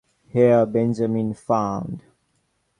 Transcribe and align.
Here 0.29 0.65
Benjamin 0.65 1.35
found... 1.35 2.01